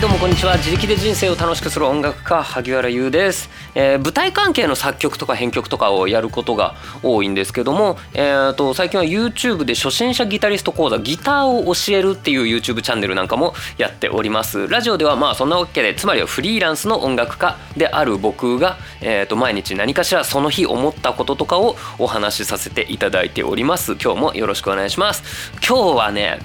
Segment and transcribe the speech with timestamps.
[0.00, 0.56] どうもこんにちは。
[0.56, 14.66] 自力で人生を楽しくする音楽家萩原優です、えー舞台関係の作曲とか編曲とかをやることが多いんですけども、えー、と最近は YouTube で初心者ギタリスト講座ギターを教えるっていう YouTube チャンネルなんかもやっております。
[14.68, 23.98] ラジオではまあそんなわけでつまりはフリーランスの音楽家である僕が、えー、と毎日何かしらその日思ったこととかをお話しさせていただいております。
[24.02, 25.52] 今日もよろしくお願いします。
[25.56, 26.38] 今日はね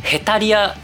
[0.00, 0.74] ヘタリア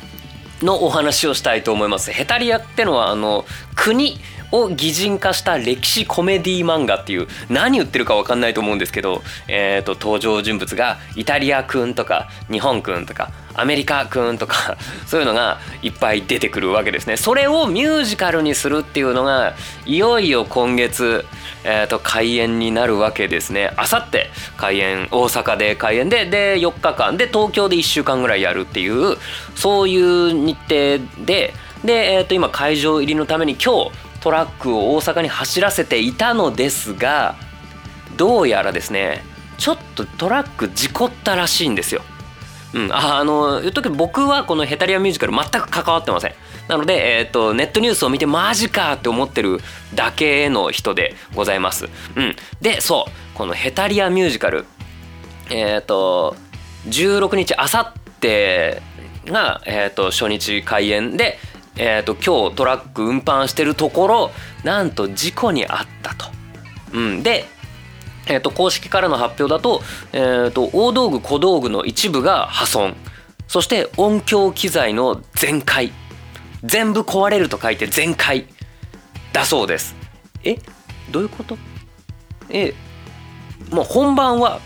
[0.62, 2.10] のお話をしたいと思います。
[2.10, 3.44] ヘタリアってのはあの
[3.74, 4.18] 国
[4.50, 13.30] を擬人化した歴史コメディ漫画っていう何言ってるか分かんないと思うんですけど、えー、と登場人物がイタリア君とか日本くんとか
[13.60, 14.76] アメリカくんとか
[15.06, 19.54] そういうのがいっぱい出てくるわけですねそれをミュージカルにするっていうのが
[19.86, 21.24] いよいよ今月、
[21.64, 29.16] えー、と開演になるわけですねあさって開演大阪で開演でで4日間で東京で1週間ぐらいやるっていう
[29.54, 31.54] そういう日程で
[31.84, 33.90] で、えー、と今会場入りのために今日
[34.20, 37.36] トラックを大阪に走らせていたのですが
[38.16, 39.24] どうやらですね
[39.58, 42.02] ちょっとトラック事故ったらしいんですよ。
[42.74, 46.34] うん、ああの言っとくけど僕はこのヘタリアミュージカル全く関わってません。
[46.68, 49.58] なので、えー、とネットニュースを見てマジかって思ってる
[49.94, 53.28] だけの人でございます、うん、でそう。
[53.38, 54.66] このヘタリアミュージカル
[55.48, 56.36] えっ、と
[56.88, 58.82] 16日あさって
[59.26, 61.38] が、えー、と初日開演で、
[61.76, 64.30] えー、と今日トラック運搬してるところ
[64.64, 66.26] なんと事故に遭ったと。
[66.92, 67.44] うん、で
[68.28, 72.96] えー、と公式からの発表だと,、えー、と大道具小道具の一部が破損。
[73.46, 75.90] そして音響機材の全壊
[76.62, 78.44] 全部壊れると書いて全壊
[79.32, 79.96] だそうです。
[80.44, 80.58] え？
[81.10, 81.56] どういうこと？
[82.50, 82.74] え
[83.70, 84.60] もう本番は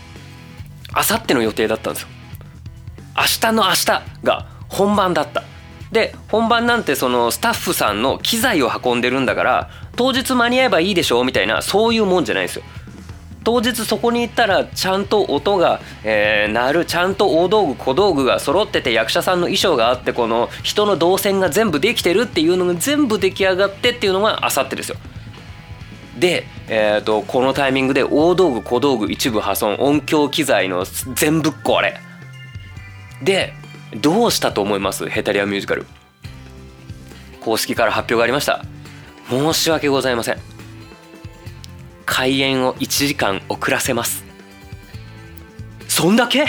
[0.91, 2.09] あさっての予定だったんですよ。
[3.15, 3.85] 明日の明日
[4.23, 5.43] が本番だった。
[5.91, 12.63] で本番なんてそのスタッフさんの機材を運んでるんだから当日間に合えばいいでしょうみたいなそういうもんじゃないですよ。
[13.43, 24.97] 当日そこに行ったらちゃんと音が、えー鳴るちゃんと大道具小道具が揃ってて役者さんの衣装があってこの人の動線が全部できてるっていうのが全部出来上がってっていうのがあさってですよ。
[26.17, 31.99] で、えー、とこのタイミングで大道具小道具一部破損音響機材の全部っ壊れ。
[33.23, 33.53] で
[33.99, 35.09] どうしたと思います？
[35.09, 35.85] ヘタリアミュージカル。
[37.41, 38.63] 公式から発表がありました。
[39.29, 40.52] 申し訳ございません。
[42.13, 44.23] 開演を1時間遅らせます。
[45.87, 46.45] そんだけ？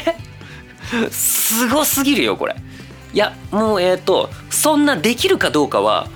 [1.11, 2.55] すごすぎるよこれ。
[3.15, 6.09] いやもうえっ、とそんなできるかどうかは、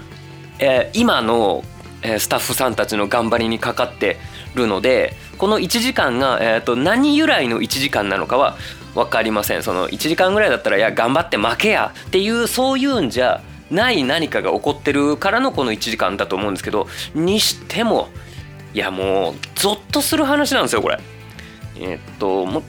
[0.58, 1.64] えー今の、
[2.02, 4.18] えースタッフさんたちの頑張りにかかって
[4.54, 8.58] るのでこの1時間が、えー、と何由来の1時間なのかは
[8.94, 9.62] 分かりません。
[9.62, 18.08] その1時間ぐらいだったらいや頑張って負けやっていうそういうんじゃない何かが起こってるからのこの1時間だと思うんですけどにしても
[18.74, 20.98] いやもうゾッとする話なんですよこれ。
[21.80, 22.62] えっともう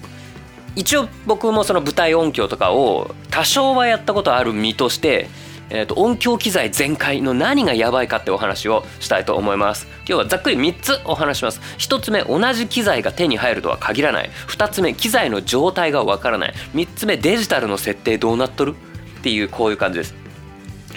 [0.75, 5.27] 一応僕もその舞台音響とかを多少はやったことある身として、
[5.69, 9.87] えっと音響機材全開の何がやばいかってお話をしたいと思います。
[9.99, 11.59] 今日はざっくり3つお話します。
[11.79, 14.29] 1つ目同じ機材が手に入るとは限らない。
[14.47, 16.53] 2つ目機材の状態がわからない。
[16.73, 18.75] 3つ目デジタルの設定どうなっとる？
[19.19, 20.15] っていうこういう感じです。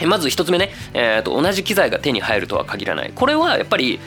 [0.06, 3.12] まず一つ目ね、えーと同じ機材が手に入るとは限らない。
[3.14, 4.00] これはやっぱり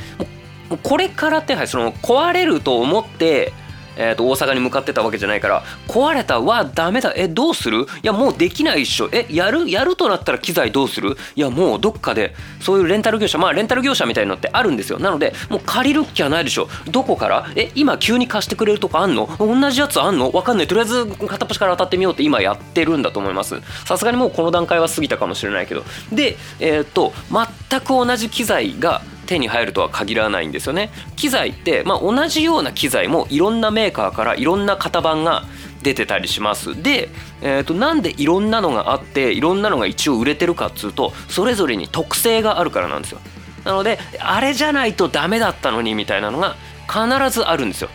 [0.84, 3.54] これから手配その壊れると思って、
[3.98, 7.14] えー、と大阪に向かってたわけじゃないから壊れたわダメだ。
[7.16, 7.84] えどうする？
[7.84, 9.08] いやもうできないっしょ。
[9.14, 9.70] えやる？
[9.70, 11.16] やるとなったら機材どうする？
[11.36, 15.00] いやもうどっかでそういうレンタル業者まあレンタル業者みたいのってあるんですよ。
[15.00, 16.68] なのでもう借りるっきゃないでしょ。
[16.92, 17.48] どこから？
[17.56, 19.30] え今急に貸してくれるとこあんの？
[19.40, 20.30] 同じやつあんの？
[20.32, 20.68] わかんない。
[20.68, 23.62] とりあえず片っ端から当たってみようって今やってるんだと思います。
[23.86, 25.86] さすがにもうこの段階は過ぎたかもしれないけど。
[26.12, 30.92] でえっ、と全く同じ機材が手に入るとは限らないんですよね。
[31.16, 35.44] 機材って、まあ、同じような機材もいろんなメーカーからいろんな型番が
[35.82, 36.82] 出てたりします。
[36.82, 37.10] で、
[37.42, 43.20] えー、となんでいろんなのがあっていろんなのが一応売れてるかっつうとそれぞれに特性があるからなんですよ。
[43.64, 46.56] なのであれじゃないとダメだったのにみたいなのが
[46.88, 47.90] 必ずあるんですよ。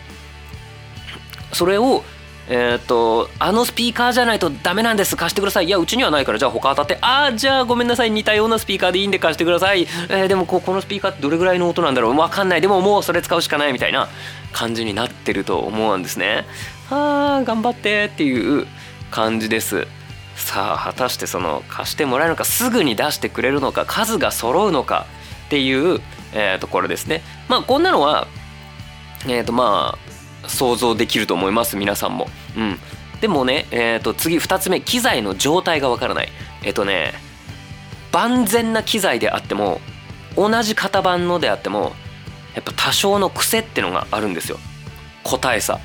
[1.53, 2.03] それを
[2.53, 5.15] えー、とあのスピーカーじゃないとダメなんです。
[5.15, 5.67] 貸してください。
[5.67, 6.37] いやうちにはないから。
[6.37, 6.97] じゃあ他当たって。
[6.99, 8.11] ああじゃあごめんなさい。
[8.11, 12.13] 似たようなスピーカーでいいんで貸してください、えーでもここのスピーカーってどれぐらいの音なんだろう。
[12.13, 12.61] 分かんない。
[12.61, 13.73] でももうそれ使うしかない。
[13.73, 14.09] みたいな
[14.51, 16.45] 感じになってると思うんですね。
[16.89, 18.67] あ頑張ってっていう
[19.11, 19.87] 感じです。
[20.35, 25.05] さあ果たしてその貸してもらえるのかすぐに出してくれるのか数が揃うのか
[25.45, 26.01] っていう、
[26.33, 27.21] えーところですね。
[27.47, 28.27] まあこんなのは
[29.27, 30.11] えー、とまあ
[30.51, 32.27] 想像できると思います皆さんも。
[32.57, 32.79] うん、
[33.19, 36.29] でもね、えー、と次2つ目機材の状態がわからない。
[36.63, 37.13] えっ、とね
[38.11, 39.81] 万全な機材であっても
[40.35, 41.93] 同じ型番のであっても
[42.55, 44.57] やっぱ多少の癖ってのがあるんですよ
[45.23, 45.79] 個体差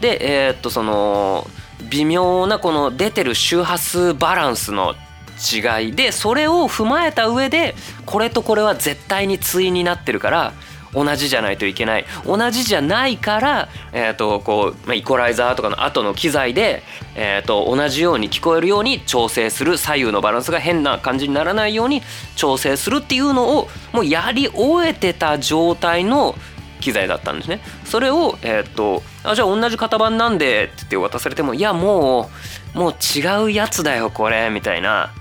[0.00, 1.46] でえー、っとその
[1.90, 4.94] 微妙なこの出てる周波数バランスの
[5.38, 7.74] 違いでそれを踏まえた上で
[8.06, 10.52] これとこれは絶対に対になってるから
[10.96, 16.82] 同じじゃないといけない同じじゃないから、えーとこうまあ、イコライザーとかの後の機材で、
[17.14, 22.02] えーと同じように聞こえるように調整する左右のバランスが変な感じにならないように
[22.34, 26.34] 調整するっていうのをもうやり終えてた状態の
[26.80, 27.60] 機材だったんですね。
[27.84, 32.30] それを、えーと、あじゃあ同じ型番なんでって言って渡されてもいやも
[32.74, 35.12] うもう違うやつだよこれみたいな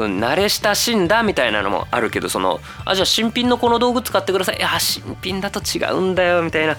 [0.00, 4.56] その慣れ親しんだみたいなのもあるけどそのあじゃあ新品のこの道具使ってください。
[4.56, 6.76] いや新品だと違うんだよみたいな。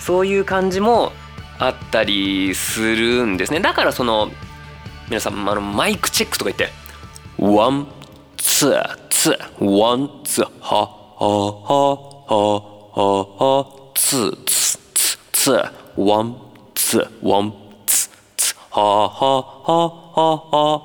[0.00, 1.12] そういう感じも
[1.58, 3.60] あったりするんですね。
[3.60, 4.30] だからその
[5.08, 6.72] 皆さんあのマイクチェックとか言って
[7.38, 7.86] ワン
[8.36, 10.86] ツーツーワンツーは
[11.20, 11.94] はは
[12.26, 12.34] は
[12.96, 15.70] ははツーツーツーツー
[16.02, 16.36] ワン
[16.74, 17.69] ツーワンツー
[18.70, 20.78] ははははは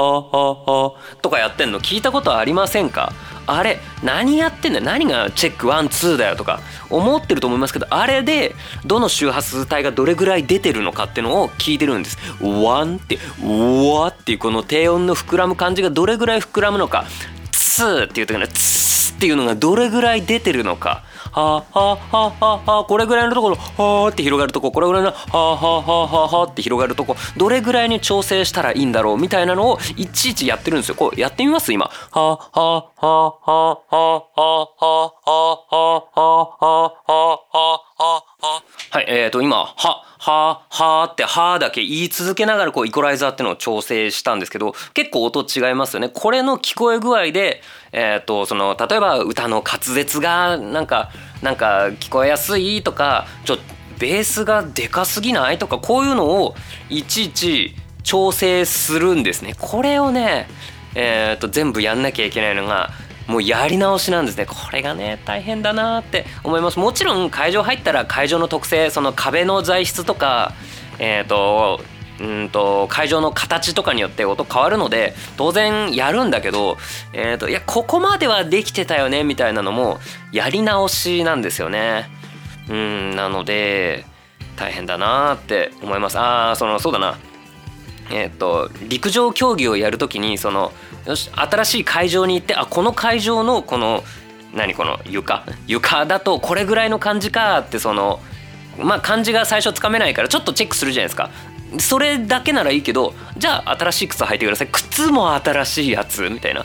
[0.00, 0.54] は
[0.90, 3.12] はとかやってんの聞いたことありませんか
[3.46, 8.54] あれ何やってんだよ何が check one two だよとか思ってると思いますけどあれで
[8.84, 12.18] どの周波数帯がどれぐらい出てるのかっていうのを聞いてるんです。
[12.42, 17.06] one ってうわっていうこの低音の膨らむ感じがどれぐらい膨らむのか
[17.52, 21.02] ツーっていう時のツーっていうのがどれぐらい出てるのか
[21.38, 30.94] はあはあはあはあこれぐらいのところはあって広がるとここれぐらいのはあはあはあはあはあって広がるとこどれぐらいに調整したらいいんだろうみたいなのをいちいちやってるんですよ。
[30.94, 31.72] こうやってみます？
[31.72, 31.86] 今。
[31.86, 35.17] はあはあはあはあはあはあはあ
[38.90, 46.08] はいえーと今はははってはだけ言い続けながらこうイコライザーっていうのを調整したんですけど結構音違いますよね。
[46.08, 47.60] これの聞こえ具合で
[47.92, 51.10] えっ、とその例えば歌の滑舌がなんか
[51.42, 53.64] なんか聞こえやすいとかちょっと
[53.98, 56.54] ベースがでかすぎないとかこういうのを
[56.88, 59.54] いちいち調整するんですね。
[59.58, 60.48] これをね
[60.94, 62.90] えー、と全部やんなきゃいけないのが
[63.28, 70.54] もうやり直しなんですねこれがね大変だなって思いますもちろん会場入ったら会場の特性その壁の材質とか
[70.98, 71.80] えっ、ー、と
[72.20, 76.76] うんと会場の形とかによって音変わるので当然やるんだけど、
[77.12, 79.98] えーと、いやここまではできてたよねみたいなのも
[80.32, 82.10] やり直しなんですよね。
[82.68, 84.04] うんなので
[84.56, 86.18] 大変だなって思います。
[86.18, 87.16] ああそのそうだな
[88.10, 90.72] え、ー、と陸上競技をやるときにその
[91.06, 94.02] よし新しい会場に行ってあこの会場のこの
[94.54, 98.20] 何この床床だとこれぐらいの感じかってその
[98.78, 101.30] まあ漢字が最初つかめないからちょっとチェックするじゃないですか。
[101.78, 104.68] それだけならいいけどじゃあ新しい靴履いてください。
[104.68, 106.64] 靴も新しいやつみたいな。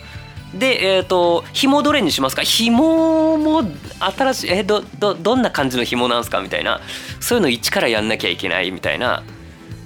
[0.54, 2.44] でえっ、ー、と紐どれにしますか？
[2.44, 3.64] 紐も
[4.00, 6.42] 新しいえー、どどどんな感じの紐なんすか？
[6.42, 6.80] みたいな。
[7.20, 9.24] そういうの一からやんなきゃいけないみたいな。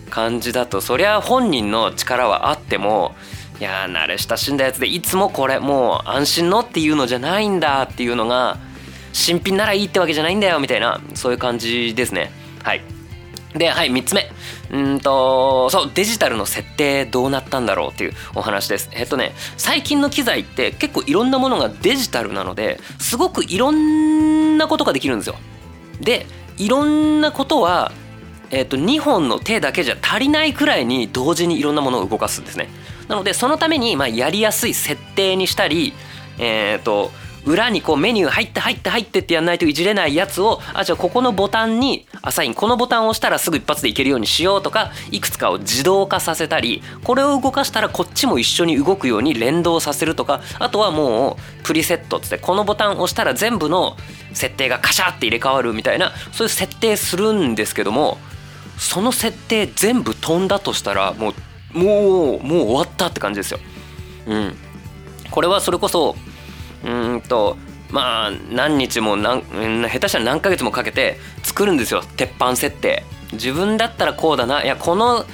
[0.09, 3.15] 感じだとそりゃ本人の力はあっても
[3.59, 8.57] いや慣れ親しんだやつでいつもこれもう安心のっていうのじゃないんだっていうのが
[9.13, 12.31] 新品ならいいってわけじゃないんだよみたいなそういう感じですね。
[12.63, 12.81] はい。
[13.55, 14.29] ではい3つ目。
[14.69, 18.89] うんとそうデジタルの設定どうなったんだろうっていうお話です。
[18.93, 25.35] えっとね最近の機材って結構いろんなものがデジタルなのですごくいろんなことができるんですよ。
[25.99, 26.27] で
[26.57, 27.91] いろんなことは
[28.51, 32.69] えっと2本の手だけじゃ足りないくらいに同時にいろんなものを動かすんですね。
[33.07, 35.93] なのでそのためにまあやりやすい設定にしたり
[36.37, 37.11] えっと
[37.47, 53.95] 裏にこうメニュー入って入って入ってってやんないといじれないやつをあじゃあここのボタンにアサインこのボタンを押したらすぐ一発でいけるようにしようとかいくつかを自動化させたりこれを動かしたらこっちも一緒に動くように連動させるとかあとはもうプリセットっつってこのボタンを押したら全部の
[54.33, 58.17] 設定がカシャって入れ替わるみたいなそういう設定するんですけども
[58.77, 61.33] その設定全部飛んだとしたらも
[61.73, 63.59] うもうもう終わったって感じですよ。
[64.27, 64.55] うん、
[65.31, 66.15] これはそれこそ
[66.83, 67.57] うんと
[67.89, 69.41] まあ何日も何
[69.89, 72.03] 下手したら何ヶ月もかけて作るんですよ。
[72.17, 73.03] 鉄板設定。
[73.33, 74.63] 自分だったらこうだな。
[74.63, 75.25] いやこの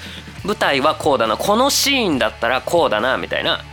[0.44, 1.38] 舞台はこうだな。
[1.38, 3.64] このシーンだったらこうだなみたいな。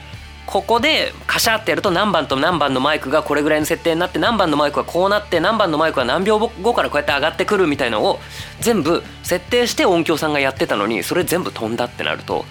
[0.46, 8.18] ここでカシャってやると何番と何番のマイクがこれぐらいの設定になって何番のマイクはこうなって何番のマイクは何秒後からこうやって上がってくるみたいのを
[8.60, 12.44] 全部設定して音響さんがやってたのにそれ全部飛んだってなると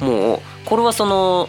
[0.00, 1.48] もうこれはその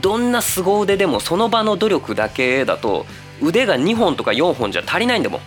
[0.00, 3.06] どんな凄腕でもその場の努力だけだと
[3.42, 5.40] 腕が2本とか4本じゃ足りないんだもん。
[5.40, 5.42] っ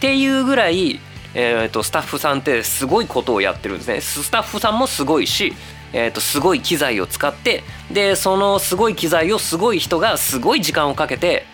[0.00, 0.98] ていうぐらい、
[1.34, 4.00] えーと、スタッフさんってすごいことをやってるんですね。
[4.00, 5.54] スタッフさんもすごいし
[5.92, 11.44] えー、とすごい機材を使ってでそのすごい機材をすごい人がすごい時間をかけて、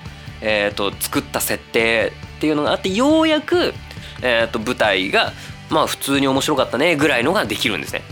[0.41, 3.75] えー、と作った設定っていうのがあってようやく、
[4.23, 5.33] えー、と舞台が
[5.71, 8.03] まあ普通に面白かったねぐらいのができるんですね。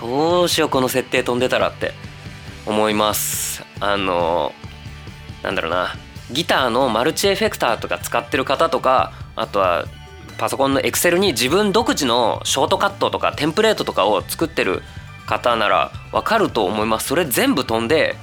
[0.00, 1.92] どうしようこの設定飛んでたらって
[2.66, 3.64] 思います。
[3.80, 4.52] あの
[5.42, 5.94] なんだろうな
[6.30, 9.84] ギターのマルチエフェクターとか使ってる方とかあとは
[10.38, 14.82] パソコンのエクセルに自分独自のショートカットとかテンプレートとかを作ってる
[15.26, 17.08] 方ならわかると思います。
[17.08, 18.16] それ全部飛んで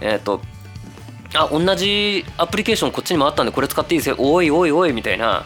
[0.00, 0.40] えっ、ー、と
[1.34, 4.16] あ同じアプリケーションこっちにもあったんでこれ使っていいですよ。
[4.18, 5.44] おいおいおいみたいな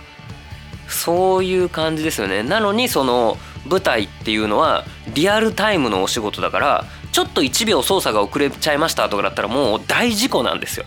[0.88, 2.42] そういう感じですよね。
[2.42, 10.87] なのにその舞台っていうのはリアルタイムのお仕事だからちょっと1秒操作が遅れちゃいましたとかだったらもう大事故なんですよ。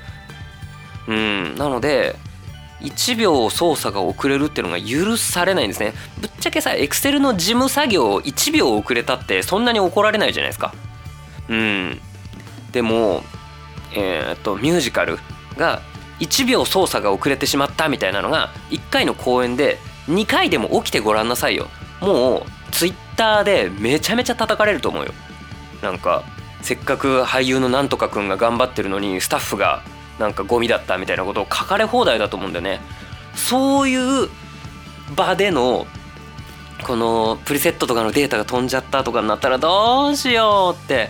[1.08, 1.56] うん。
[1.56, 2.16] なので
[2.82, 5.94] 1秒操作が遅れるっていうのが許されないんですね。
[6.20, 10.74] ぶっちゃけさエクセルの事務作業1秒遅れたってそんなに怒られないじゃないですか。
[11.50, 12.02] うん。
[12.72, 13.24] でも
[13.94, 15.18] えー、っとミュージカル
[15.58, 15.82] が
[16.20, 19.78] 1秒操作が遅れてしまったみたいなのが1回の公演で
[20.08, 21.68] 2回でも起きてごらんなさいよ。
[22.02, 25.14] もうツイッターでめちゃめちゃ叩かれると思うよ。
[25.82, 26.24] なんか
[26.62, 29.84] せっかく俳優のなんとかくんが頑張ってるのにスタッフが
[30.20, 32.80] なんかゴミだったみたいなことを書かれ放題だと思うんだよね。
[33.36, 34.30] そういう
[35.16, 35.86] 場での
[36.86, 41.10] このプリセットとかのデータが飛んじゃったとかになったらどうしようって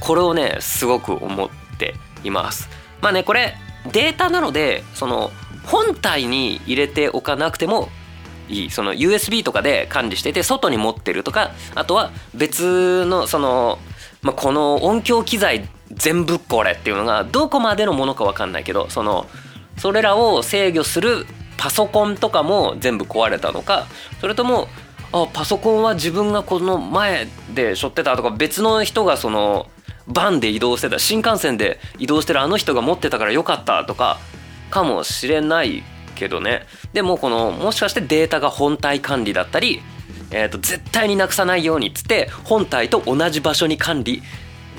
[0.00, 2.68] これをねすごく思っています。
[3.00, 3.54] まあねこれ
[3.92, 5.30] データなのでその
[5.64, 7.88] 本体に入れておかなくても
[8.48, 8.70] いい。
[8.70, 13.78] その USB とかで管理してて外に持ってるとかあとは別のその、
[14.22, 19.26] まあ、この音響機材全部これっていうのがどこまでのものか分かんないけどその
[19.78, 21.26] それらを制御する
[21.56, 23.86] パソコンとかも全部壊れたのか
[24.20, 24.68] それとも
[25.12, 29.68] あパソコンは自分がこの前で背負ってたとか別の人がその
[30.06, 34.18] バンで移動してた新幹線で移動してるあの人が持ってたからよかったとか
[34.70, 36.66] かもしれないけどね。
[36.92, 39.80] でもこのもしかしてデータが本体管理だったり、
[40.30, 44.22] えー、と絶対になくさないようにっつって本体と同じ場所に管理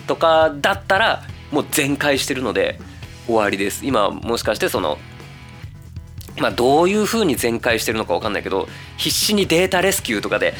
[0.08, 2.80] とかだったらもう全開してるので
[3.26, 4.98] 終わりです今もしかしてその
[6.38, 10.54] まあどういう風に全開してるのか分かんないけど必死にデータレスキューとかで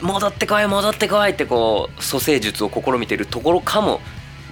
[0.00, 4.00] 戻ってこい戻ってこいってこう蘇生術を試みてるところかも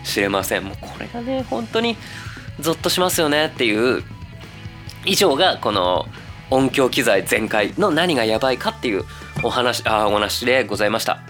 [0.04, 1.96] しれませんもうこれがね本当に
[2.60, 4.02] ゾッとしますよねっていう
[5.04, 6.06] 以上がこの
[6.50, 9.04] 音響機材全開の何がやばいかっていう
[9.42, 11.20] お話あお話でございました。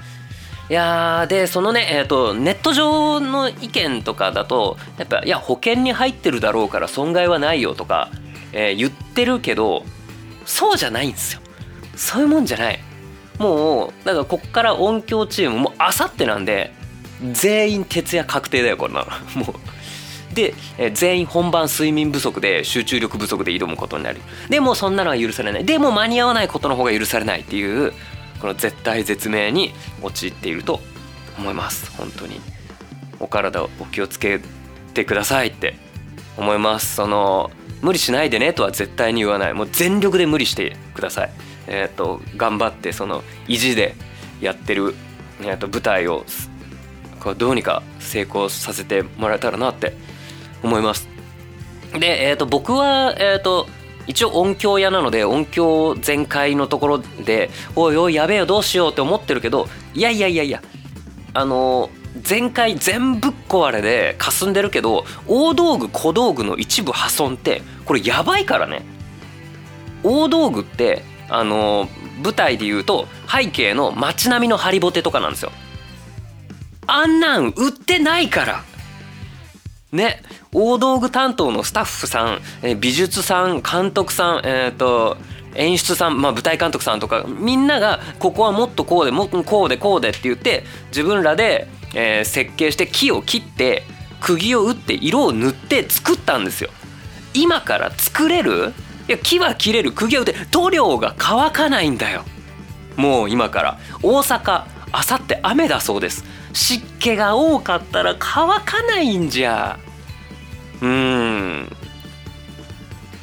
[0.70, 8.08] いやでそのね、えーと、ネット上の意見とかだとやっぱいや保険に入ってるだろうから損害はないよとか、
[8.52, 9.82] えー、言ってるけど
[10.44, 11.40] そうじゃないんですよ。
[11.96, 12.78] そういうもんじゃない。
[13.38, 16.72] もうだからこっから音響チームもうあさってなんで
[17.32, 19.06] 全員徹夜確定だよこんなの。
[19.44, 20.34] もう。
[20.36, 24.20] で、えー、全員本番睡眠不足で集中力不足で挑むことになる。
[24.48, 25.64] でもそんなのは許されない。
[25.64, 27.92] でも間に合わないことの方が許されないっていう
[28.40, 30.80] この絶対絶命に陥っていると
[31.38, 31.90] 思います。
[31.96, 32.40] 本当に。
[33.20, 34.40] お体をお気をつけ
[34.94, 35.76] てくださいって
[36.36, 36.96] 思います。
[36.96, 37.50] その
[37.82, 39.54] 無理しないでねとは絶対に言わない。
[39.54, 41.30] もう全力で無理してください。
[41.66, 43.94] えっ、ー、と頑張ってその意地で
[44.40, 44.94] やってる、
[45.40, 46.24] えー、と舞台を
[47.20, 49.94] こうどうにか成功させてもらえたらなって
[50.62, 51.08] 思います。
[51.98, 53.66] で、えー、と僕はえっ、ー、と
[54.10, 60.60] 一応音響屋なので音響全開のところでおいおいやべえよどうしようって思ってるけどいやいやいやいや
[61.32, 61.90] あの
[62.20, 68.84] 全開全部壊れで霞んでるけど大道具小道具の一部破損ってこれやばいからね。
[70.02, 71.88] 大道具ってあの
[72.24, 75.52] 舞台で言うと背景の街並みのハリボテとかなんですよ。
[76.86, 78.64] あんなん売ってないから。
[79.92, 80.22] ね。
[80.52, 85.16] 大道具担当のスタッフさん、え美術さん監督さんえっ、ー、と
[85.54, 93.84] 演出さん、まあ、舞台監督さんとかみんながここはもっとこうでもっとこうでこうでって言って自分らで、えー、設計して木を切って
[94.20, 96.70] 釘を打って色を塗って作ったんですよ。
[97.32, 98.72] 今から作れる？
[99.08, 99.92] いや木は切れる。
[99.92, 102.24] 釘は打って塗料が乾かないんだよ。
[102.96, 103.78] もう今から。
[104.02, 106.24] 大阪あさって雨だそうです。
[106.52, 109.78] 湿気が多かったら乾かないんじゃ。
[110.82, 111.76] うん。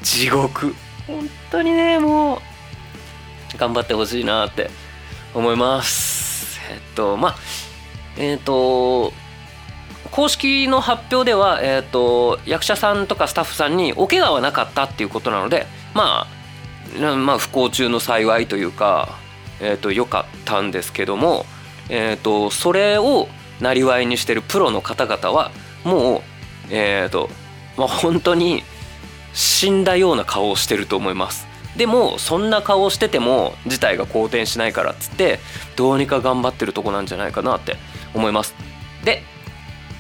[0.03, 0.75] 地獄。
[1.07, 2.39] 本当にねもう
[3.57, 4.69] 頑張ってほしいなって
[5.33, 6.59] 思います。
[6.71, 7.35] えっとまあ
[8.17, 9.13] えっと
[10.11, 16.27] 公式の発表では、えーと、役者さんとかスタッフさんにお怪我はなかったっていうことなので、ま
[16.97, 19.09] あ、まあ不幸中の幸いというか、
[19.59, 21.45] えーと、よかったんですけども
[21.89, 23.27] えーと、それを
[23.61, 25.51] なりわいにしてるプロの方々は
[25.83, 26.21] もう
[26.69, 27.29] えっ、ー、と
[27.77, 28.63] まあ本当に
[29.33, 31.47] 死んだような顔をしてると思います。
[31.77, 35.39] でもそんな顔をしてても事態が好転しないからっつって
[35.75, 37.77] どうにか頑張ってるとこなんじゃないかなって
[38.15, 38.55] 思います。
[39.05, 39.21] で、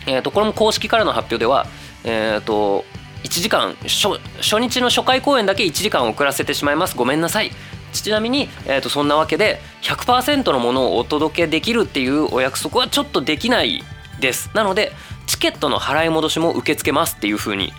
[0.07, 1.67] えー、とこれも公式からの発表では
[2.03, 2.83] えっ、ー、と
[3.23, 6.95] 1時間初日の初回公演だけ1時間遅らせてしまいます。
[6.97, 7.51] ごめんなさい。
[7.93, 13.83] ちなみに、えー、とそんなわけで100%のものをお届けできるっていうお約束はちょっとできない
[14.19, 14.49] です。
[14.53, 14.91] なので
[15.27, 17.71] チケットの払い戻しも受け付けますっていうふうに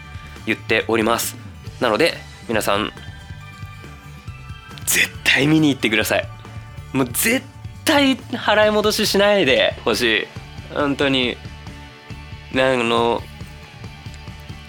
[0.46, 1.36] 言っております。
[1.80, 2.14] なので
[2.48, 2.92] 皆さん
[4.86, 6.28] 絶対見に行ってください。
[6.92, 7.42] もう絶
[7.84, 10.26] 対払い戻ししないでほしい。
[10.74, 11.36] 本当に。
[12.54, 13.22] あの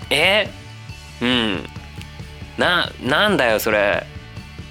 [0.09, 0.49] え？
[1.21, 1.65] うん。
[2.57, 4.05] ななんだよそれ。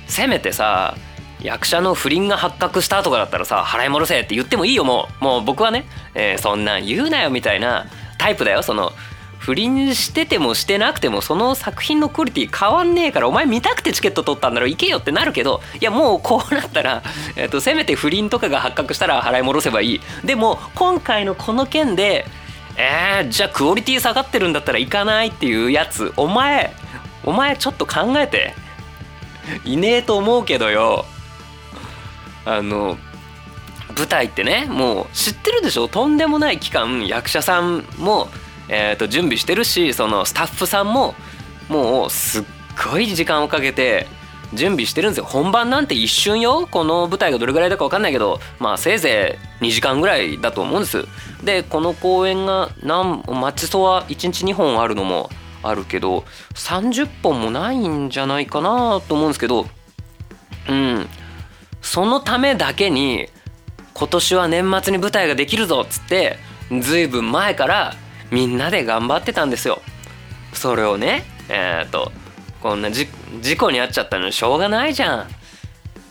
[0.07, 0.97] せめてさ
[1.43, 5.25] 役者の不倫が発覚したとかだったらさ払い戻せって言ってもいいよもう。
[5.25, 7.87] もう僕はね、えー、そんなん言うなよみたいな
[8.19, 8.63] タイプだよ。
[8.63, 8.93] その
[9.39, 17.03] 不倫しててもしてなくてもその作品のクオリティ変わんねえからお前見たくてチケット取ったんだろ行けよってなるけどいやもうこうなったら、
[17.37, 20.01] えーと、せめて不倫とかが発覚したら払い戻せばいい。
[20.25, 22.27] でも今回のこの件で
[22.77, 26.73] えー、じゃあクオリティ下がってるんだったら行かないっていうやつお前
[27.25, 28.55] お前ちょっと考えて。
[29.65, 31.07] いねえと思うけどよ。
[32.49, 32.97] あの
[33.97, 35.87] 舞台ってねもう知ってるでしょ？
[35.89, 38.29] とんでもない期間役者さんも、
[38.69, 41.15] えー、と準備してるしそのスタッフさんも
[41.69, 42.45] もうすっ
[42.91, 44.07] ごい時間をかけて
[44.55, 45.25] 準備してるんですよ。
[45.27, 46.67] 本番なんて一瞬よ。
[46.71, 51.07] この舞台がどれぐらいだか分かんないけどまあせいぜい2時間ぐらいだと思うんです。
[51.45, 55.29] でこの公演が何マッチソは1日2本あるのも
[55.63, 56.25] あるけど
[56.55, 59.67] 30本もないんじゃないかなと思うんですけど
[60.69, 61.07] うん。
[61.83, 63.29] そのためだけに
[63.95, 66.37] 今年は年末に舞台ができるぞっつって
[66.81, 67.95] ずいぶん前から
[68.31, 69.81] みんなで頑張ってたんですよ。
[70.53, 72.13] それをねえっ、ー、と
[72.61, 73.07] こんな事
[73.57, 75.29] 故に遭っちゃったのしょうがないじゃん。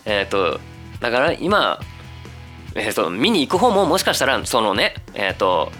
[0.04, 0.60] えっ、ー、と
[1.00, 1.80] だから今、
[2.74, 5.70] えーと、見に行く方ももしかしたらそのねえっ、ー、と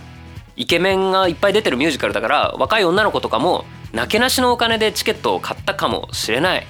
[0.56, 6.66] イケメンがいっぱい出てるミュージカルだから若い女の子とかもなけなしのお金でチケットを買ったかもしれない。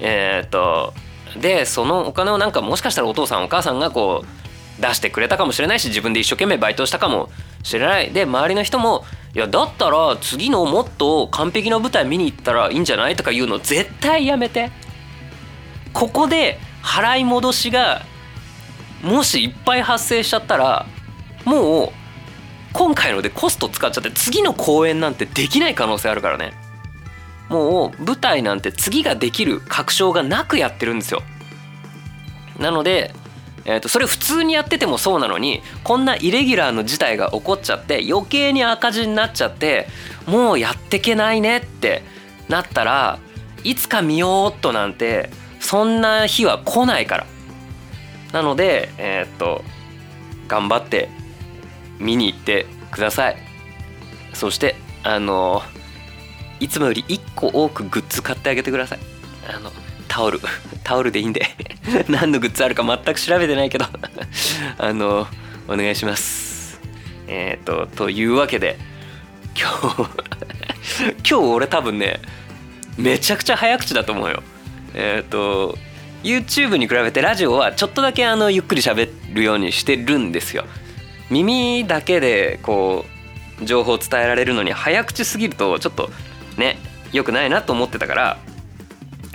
[0.00, 0.92] えっ、と
[1.34, 7.30] でそのお金をなんかもしかしたらお父さんお母さんがこう出してくれたかもしれないし自分で一生懸命バイトしたかも
[7.62, 8.12] しれない。
[8.12, 14.70] で周りの人もいやだったら次のもっと完璧な舞台見に行ったらいいんじゃないとか言うの絶対やめて。
[15.92, 18.02] ここで払い戻しが
[19.02, 20.86] もしいっぱい発生しちゃったら
[21.46, 21.92] もう
[22.74, 26.52] 今回のでコスト使っちゃって次の公演なんてできない可能性あるからね。
[27.48, 31.22] もう舞台なんて次ができる確証がなくやってるんですよ。
[32.58, 33.14] なので、
[33.64, 39.88] えー、とそれ普通にやっててもそうなのにこんなイレギュラーの事態が起こっちゃって余計に赤字になっちゃって
[40.26, 42.02] もうやってけないねって
[42.48, 43.18] なったら
[43.64, 45.30] いつか見ようっとなんて
[45.60, 47.26] そんな日は来ないから。
[48.32, 49.62] なのでえー、っと
[50.48, 51.08] 頑張って
[51.98, 53.36] 見に行ってください。
[54.32, 55.62] そしてあの
[56.60, 58.98] いつもより1個多くグッズ買ってあげてください。
[59.48, 59.70] あの
[60.08, 60.40] タオル。
[60.82, 61.46] タオルでいいんで。
[62.08, 63.86] 何のグッズあるか全く調べてないけど。
[64.78, 65.26] あの
[65.68, 66.80] お願いします。
[67.28, 68.78] えっ、ー、とというわけで
[69.58, 70.08] 今日
[71.18, 72.20] 今日俺多分ね
[72.96, 74.42] めちゃくちゃ早口だと思うよ。
[74.94, 75.76] えっ、ー、と
[76.22, 80.64] YouTube に比べてラジオはちょっとだけあのゆっくり喋るようにしてるんですよ。
[81.30, 83.04] 耳だけでこ
[83.60, 86.10] う情報を伝えられるのに早口すぎるとちょっと
[86.56, 86.78] ね
[87.12, 88.38] 良くないなと思ってたから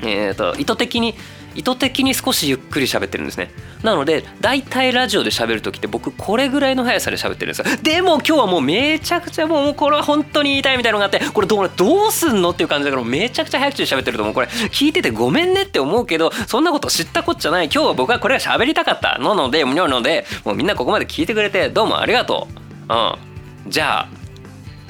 [0.04, 1.16] えーと、意図的に
[1.54, 3.52] 意図的に少しゆっくり喋ってるんですね。
[3.84, 7.66] なので大体ラジオで喋る時って僕これぐらいの速さで喋ってるんですよ。
[7.84, 14.34] でも今日はもうめちゃくちゃもうこれは本当に言いたいみたいなのがあってこれどうどうすんのっていう感じだからめちゃくちゃ早口で喋ってると思う。
[14.34, 17.66] これ聞いててごめんねって思うけどそんなこと知ったこっちゃない。
[17.66, 19.18] 今日は僕はこれが喋りたかった。
[19.20, 22.48] ののでなのでもうみんなここまで聞いてくれてどうもありがと
[22.88, 22.94] う。
[22.94, 23.70] うん。
[23.70, 24.21] じゃあ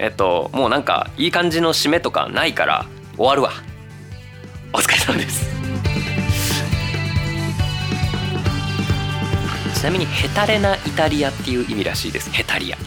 [0.01, 2.87] えっともうなんかいい感じの締めとかないから
[3.17, 3.51] 終わるわ。
[4.73, 5.47] お疲れ様です。
[9.79, 12.31] ちなみにヘタレなイタリアっていう意味らしいです。
[12.31, 12.77] ヘタリア。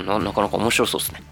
[0.00, 1.22] なかなか面白そうですね。